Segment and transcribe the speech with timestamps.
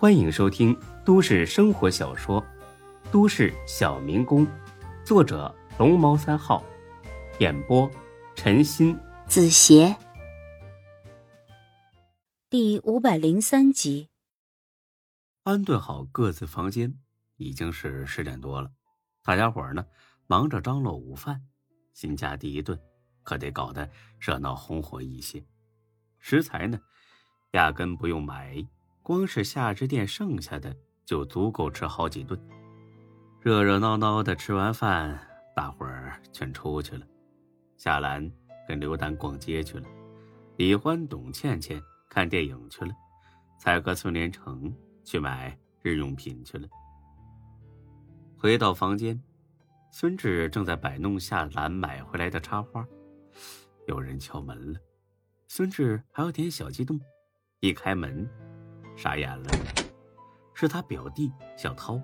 [0.00, 0.74] 欢迎收听
[1.04, 2.40] 都市生活小说
[3.12, 4.46] 《都市小民工》，
[5.04, 6.64] 作者龙猫三号，
[7.38, 7.86] 演播
[8.34, 9.94] 陈鑫、子邪，
[12.48, 14.08] 第五百零三集。
[15.42, 16.98] 安顿好各自房间，
[17.36, 18.72] 已经是十点多了。
[19.22, 19.84] 大家伙呢，
[20.26, 21.42] 忙着张罗午饭。
[21.92, 22.80] 新家第一顿，
[23.22, 25.44] 可得搞得热闹红火一些。
[26.18, 26.80] 食材呢，
[27.50, 28.66] 压根不用买，
[29.10, 30.72] 光是下只店剩下的
[31.04, 32.40] 就足够吃好几顿。
[33.40, 35.20] 热热闹闹的吃完饭，
[35.52, 37.04] 大伙儿全出去了。
[37.76, 38.30] 夏兰
[38.68, 39.88] 跟刘丹逛街去了，
[40.58, 42.92] 李欢、董倩倩看电影去了，
[43.58, 46.68] 才和孙连成去买日用品去了。
[48.38, 49.20] 回到房间，
[49.90, 52.86] 孙志正在摆弄夏兰买回来的插花，
[53.88, 54.78] 有人敲门了。
[55.48, 57.00] 孙志还有点小激动，
[57.58, 58.24] 一开门，
[59.00, 59.50] 傻眼了，
[60.52, 61.98] 是他表弟小涛。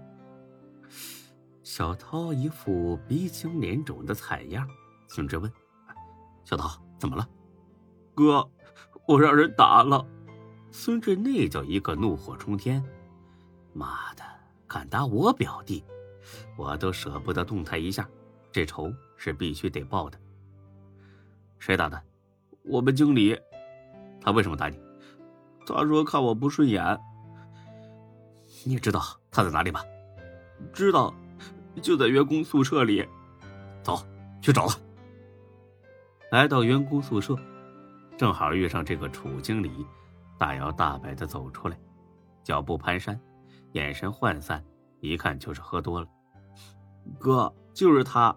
[1.63, 4.67] 小涛一副鼻青脸肿的惨样。
[5.07, 5.53] 孙志问
[6.43, 7.29] ：“小涛，怎么了
[8.17, 8.51] ？”“哥，
[9.07, 10.07] 我让人打了。”
[10.73, 12.83] 孙志那叫一个怒火冲天
[13.75, 14.23] ：“妈的，
[14.67, 15.85] 敢打我表弟，
[16.57, 18.09] 我都舍不得动他一下，
[18.51, 20.19] 这仇是必须得报的。
[21.61, 22.03] ”“谁打的？”
[22.65, 23.39] 我们经理，
[24.19, 24.81] 他为什么打你？
[25.75, 27.01] 他说看我不顺眼。
[28.65, 29.01] 你知道
[29.31, 29.81] 他在哪里吗？
[30.73, 31.13] 知道，
[31.83, 33.07] 就在员工宿舍里。
[33.83, 34.05] 走
[34.41, 34.77] 去找他。
[36.33, 37.37] 来到员工宿舍，
[38.17, 39.87] 正好遇上这个楚经理，
[40.37, 41.79] 大摇大摆的走出来，
[42.43, 43.17] 脚步蹒跚，
[43.73, 44.65] 眼神涣散，
[45.01, 46.09] 一看就是喝多了。
[47.19, 48.35] 哥，就是他。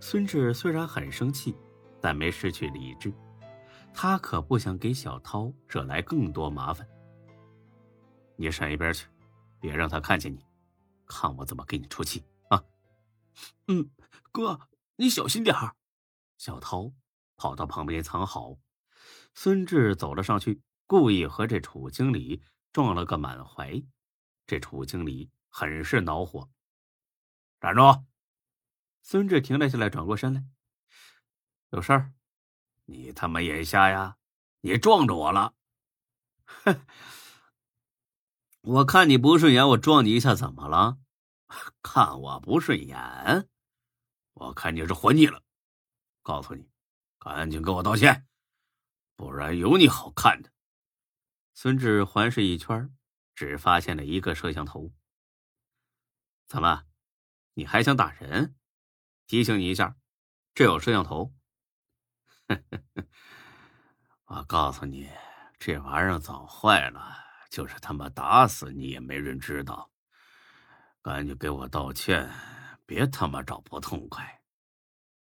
[0.00, 1.54] 孙志虽然很生气，
[2.00, 3.12] 但没失去理智。
[3.92, 6.88] 他可不想给小涛惹来更多麻烦。
[8.36, 9.08] 你闪一边去，
[9.60, 10.46] 别让他看见你，
[11.06, 12.62] 看我怎么给你出气啊！
[13.66, 13.90] 嗯，
[14.30, 15.74] 哥，你小心点儿。
[16.36, 16.92] 小涛
[17.36, 18.56] 跑到旁边藏好，
[19.34, 22.42] 孙志走了上去，故意和这楚经理
[22.72, 23.82] 撞了个满怀。
[24.46, 26.48] 这楚经理很是恼火，
[27.60, 27.82] 站住！
[29.02, 30.44] 孙志停了下来，转过身来，
[31.70, 32.12] 有事儿。
[32.90, 34.16] 你他妈眼瞎呀！
[34.62, 35.54] 你撞着我了，
[36.46, 36.86] 哼！
[38.62, 40.98] 我看你不顺眼，我撞你一下，怎么了？
[41.82, 43.48] 看我不顺眼？
[44.32, 45.44] 我看你是活腻了。
[46.22, 46.70] 告诉你，
[47.18, 48.26] 赶紧给我道歉，
[49.16, 50.50] 不然有你好看的。
[51.52, 52.96] 孙志环视一圈，
[53.34, 54.90] 只发现了一个摄像头。
[56.46, 56.86] 怎么，
[57.52, 58.56] 你还想打人？
[59.26, 59.98] 提醒你一下，
[60.54, 61.34] 这有摄像头。
[64.26, 65.08] 我告诉你，
[65.58, 67.16] 这玩意儿早坏了，
[67.50, 69.90] 就是他妈打死你也没人知道。
[71.02, 72.30] 赶紧给我道歉，
[72.84, 74.42] 别他妈找不痛快。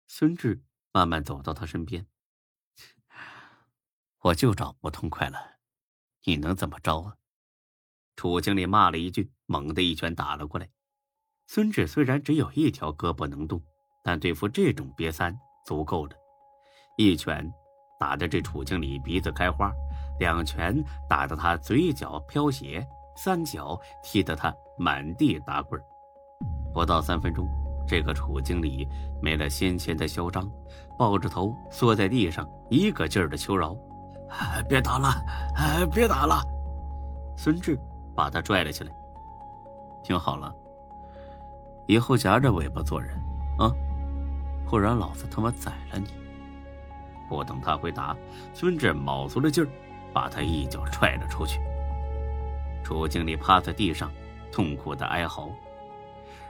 [0.08, 2.08] 孙志慢慢走到他身边，
[4.20, 5.58] 我就找不痛快了，
[6.24, 7.16] 你能怎么着啊？
[8.16, 10.70] 楚经理骂了一句，猛地一拳打了过来。
[11.48, 13.64] 孙志虽然只有一条胳膊能动，
[14.04, 16.16] 但对付这种瘪三足够了。
[17.00, 17.50] 一拳
[17.98, 19.72] 打得这楚经理鼻子开花，
[20.20, 20.76] 两拳
[21.08, 25.82] 打得他嘴角飘血，三脚踢得他满地打滚
[26.74, 27.48] 不到三分钟，
[27.88, 28.86] 这个楚经理
[29.22, 30.46] 没了先前的嚣张，
[30.98, 33.74] 抱着头缩在地上，一个劲儿的求饶
[34.68, 35.08] ：“别打了，
[35.90, 36.44] 别打了！”
[37.38, 37.80] 孙志
[38.14, 38.92] 把他拽了起来
[40.04, 40.54] ：“听好了，
[41.88, 43.18] 以后夹着尾巴做人
[43.58, 43.72] 啊，
[44.70, 46.10] 不然老子他妈宰了你！”
[47.30, 48.18] 不等他回答，
[48.54, 49.70] 孙志卯足了劲儿，
[50.12, 51.60] 把他一脚踹了出去。
[52.84, 54.12] 楚经理趴在地上，
[54.52, 55.50] 痛苦的哀嚎。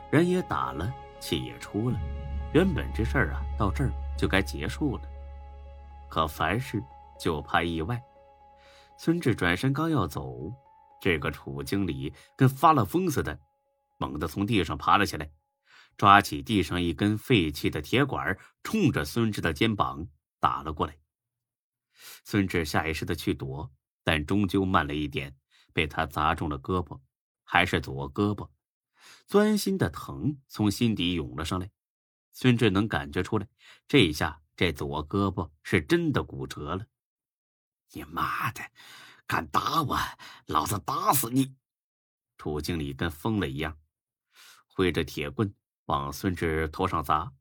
[0.10, 2.00] 人也打了，气也出了，
[2.54, 5.04] 原本这事儿啊，到这儿就该结束了。
[6.10, 6.82] 可凡事
[7.20, 8.02] 就怕意外。
[8.98, 10.52] 孙志转身刚要走，
[11.02, 13.38] 这个楚经理跟发了疯似的，
[13.98, 15.30] 猛地从地上爬了起来，
[15.98, 20.08] 抓起地上一根废弃的铁管，冲着孙志的肩膀。
[20.40, 20.98] 打了过来，
[22.24, 23.72] 孙志下意识的去躲，
[24.04, 25.38] 但终究慢了一点，
[25.74, 27.02] 被他砸中了胳膊，
[27.44, 28.50] 还是左胳膊，
[29.28, 31.70] 钻心的疼从心底涌了上来。
[32.32, 33.48] 孙志能感觉出来，
[33.88, 36.86] 这一下这左胳膊是真的骨折了。
[37.92, 38.62] 你妈的，
[39.28, 39.98] 敢打我，
[40.46, 41.56] 老子打死你！
[42.38, 43.78] 楚经理跟疯了一样，
[44.68, 45.54] 挥着铁棍
[45.86, 47.34] 往孙志头上砸，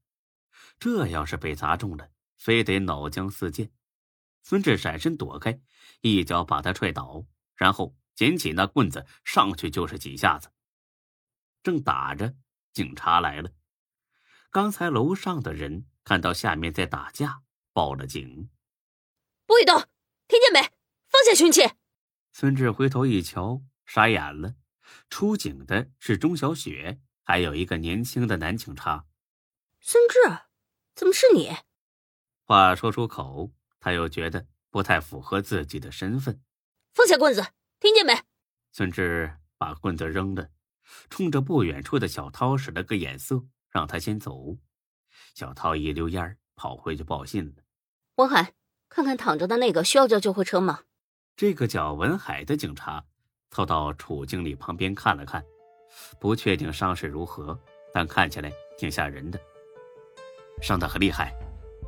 [0.80, 2.10] 这要是被砸中了。
[2.38, 3.70] 非得脑浆四溅，
[4.42, 5.60] 孙志闪身躲开，
[6.00, 7.26] 一脚把他踹倒，
[7.56, 10.50] 然后捡起那棍子上去就是几下子。
[11.62, 12.34] 正打着，
[12.72, 13.50] 警察来了。
[14.50, 17.42] 刚才楼上的人看到下面在打架，
[17.72, 18.48] 报了警。
[19.44, 19.78] 不许动！
[20.28, 20.60] 听见没？
[21.08, 21.62] 放下凶器！
[22.32, 24.54] 孙志回头一瞧，傻眼了。
[25.10, 29.06] 出警的是钟小雪，还有一个年轻的男警察。
[29.80, 30.18] 孙志，
[30.94, 31.50] 怎么是你？
[32.48, 36.40] 话说出口，他又觉得不太符合自己的身份。
[36.94, 37.44] 放下棍子，
[37.78, 38.18] 听见没？
[38.72, 40.48] 孙志把棍子扔了，
[41.10, 44.56] 冲着不远处的小涛使了个眼色，让他先走。
[45.34, 47.62] 小涛一溜烟跑回去报信了。
[48.14, 48.54] 文海，
[48.88, 50.84] 看看躺着的那个，需要叫救护车吗？
[51.36, 53.04] 这个叫文海的警察
[53.50, 55.44] 凑到楚经理旁边看了看，
[56.18, 57.60] 不确定伤势如何，
[57.92, 59.38] 但看起来挺吓人的。
[60.62, 61.30] 伤得很厉害，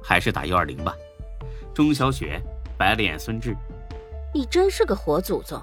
[0.03, 0.95] 还是打幺二零吧。
[1.75, 2.41] 钟小雪
[2.77, 3.57] 白了眼孙志
[4.35, 5.61] ：“你真是个活祖宗，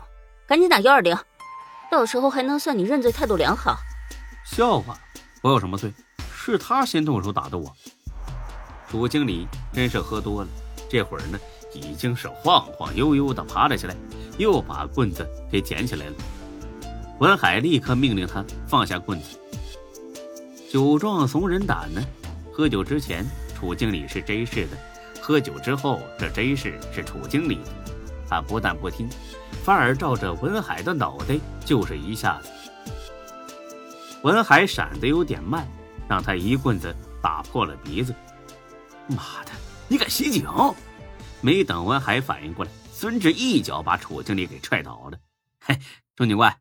[0.47, 1.17] 赶紧打幺二零，
[1.91, 3.77] 到时候还能算你认罪态度良好。”
[4.45, 4.97] 笑话，
[5.41, 5.93] 我有什么罪？
[6.33, 7.69] 是他先动手打的我。
[8.89, 10.49] 楚经理真是喝多了，
[10.89, 11.37] 这会儿呢
[11.73, 13.95] 已经是晃晃悠悠的爬了起来，
[14.37, 16.13] 又把棍子给捡起来了。
[17.19, 19.37] 文海立刻命令他放下棍子。
[20.71, 22.01] 酒壮怂人胆呢。
[22.53, 23.25] 喝酒之前，
[23.57, 24.77] 楚经理是 J 市的；
[25.19, 27.71] 喝酒之后，这 J 市是楚经理的。
[28.29, 29.09] 他不但不听，
[29.63, 32.51] 反而照着文海的脑袋就是一下子。
[34.21, 35.67] 文海闪得有点慢，
[36.07, 38.13] 让他一棍子打破了鼻子。
[39.07, 39.51] 妈的，
[39.87, 40.45] 你敢袭警！
[41.41, 45.17] 没等文海反应过来，孙志一脚把楚经理给踹倒了。
[45.59, 45.79] 嘿，
[46.15, 46.55] 钟警官，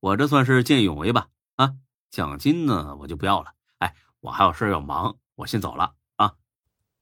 [0.00, 1.28] 我这算是见义勇为吧？
[1.56, 1.72] 啊，
[2.10, 3.52] 奖金呢，我就不要了。
[3.78, 5.94] 哎我还有事要忙，我先走了！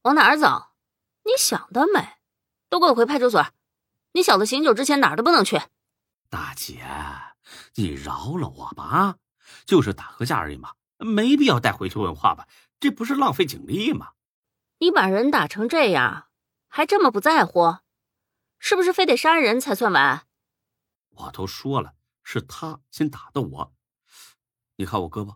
[0.07, 0.69] 往哪儿走？
[1.25, 2.19] 你想得美！
[2.69, 3.45] 都给我回派出所！
[4.13, 5.61] 你小子醒酒之前哪儿都不能去！
[6.31, 6.87] 大姐，
[7.75, 9.17] 你饶了我吧，
[9.65, 12.47] 就是打个架而已嘛，没必要带回去问话吧？
[12.79, 14.13] 这不是浪费警力吗？
[14.79, 16.29] 你把人打成这样，
[16.69, 17.79] 还这么不在乎？
[18.61, 20.29] 是不是非得杀人才算完？
[21.11, 23.73] 我都说了，是他先打的我。
[24.77, 25.35] 你看我胳膊。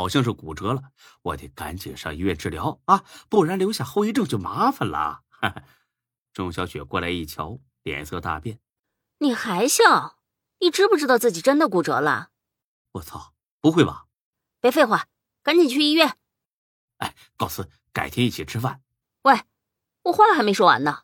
[0.00, 0.80] 好像是骨折了，
[1.20, 5.24] 我得赶紧上医院治疗啊，不然留下后遗症就麻烦了。
[6.32, 8.60] 钟小雪过来一瞧，脸色大变
[9.20, 10.16] ：“你还笑？
[10.60, 12.30] 你知不知道自己真的骨折了？”
[12.92, 14.06] 我操，不会吧？
[14.58, 15.06] 别废话，
[15.42, 16.16] 赶紧去医院。
[16.96, 18.80] 哎，告辞，改天一起吃饭。
[19.24, 19.42] 喂，
[20.04, 21.02] 我话还没说完呢。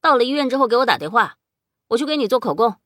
[0.00, 1.38] 到了医院之后给我打电话，
[1.88, 2.80] 我去给你做口供。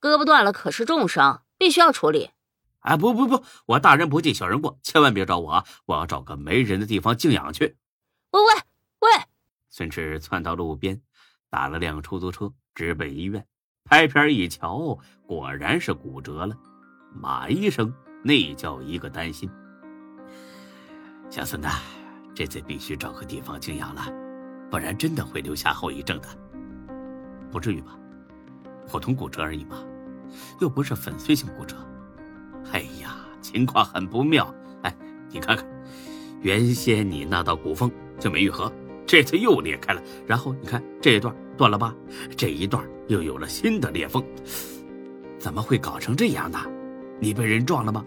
[0.00, 2.32] 胳膊断了可是重伤，必须要处理。
[2.84, 5.64] 哎，不不不，我大人不计小人过，千万别找我啊！
[5.86, 7.78] 我要找个没人的地方静养去。
[8.30, 8.54] 喂喂
[9.00, 9.24] 喂！
[9.70, 11.00] 孙志窜到路边，
[11.48, 13.46] 打了辆出租车，直奔医院。
[13.84, 16.54] 拍片一瞧，果然是骨折了。
[17.14, 17.90] 马医生
[18.22, 19.50] 那叫一个担心。
[21.30, 21.80] 小孙呐，
[22.34, 24.12] 这次必须找个地方静养了，
[24.70, 26.28] 不然真的会留下后遗症的。
[27.50, 27.98] 不至于吧？
[28.86, 29.82] 普通骨折而已嘛，
[30.60, 31.74] 又不是粉碎性骨折。
[32.72, 34.52] 哎呀，情况很不妙！
[34.82, 34.94] 哎，
[35.30, 35.66] 你看看，
[36.42, 38.72] 原先你那道骨缝就没愈合，
[39.06, 40.02] 这次又裂开了。
[40.26, 41.94] 然后你看这一段断了吧，
[42.36, 44.24] 这一段又有了新的裂缝，
[45.38, 46.58] 怎么会搞成这样呢？
[47.20, 48.04] 你被人撞了吗？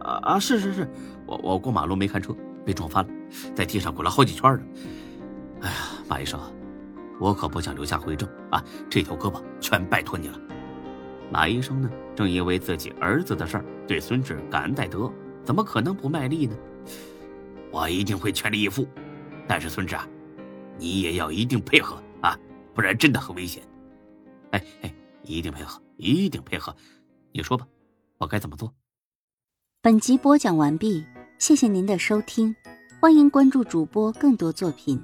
[0.00, 0.88] 啊啊，是是是，
[1.26, 3.10] 我我过马路没看车，被撞翻了，
[3.54, 4.62] 在地上滚了好几圈呢。
[5.62, 5.76] 哎呀，
[6.08, 6.38] 马医生，
[7.18, 8.62] 我可不想留下后遗症啊！
[8.88, 10.38] 这条胳膊全拜托你了。
[11.30, 11.90] 马医生呢？
[12.16, 15.12] 正因为自己儿子的事儿，对孙志感恩戴德，
[15.44, 16.56] 怎么可能不卖力呢？
[17.70, 18.88] 我一定会全力以赴，
[19.46, 20.08] 但是孙志啊，
[20.78, 22.38] 你也要一定配合啊，
[22.74, 23.62] 不然真的很危险。
[24.52, 26.74] 哎哎，一定配合，一定配合。
[27.32, 27.66] 你说吧，
[28.16, 28.72] 我该怎么做？
[29.82, 31.04] 本集播讲完毕，
[31.38, 32.56] 谢谢您的收听，
[33.00, 34.98] 欢迎关注主播更多作品。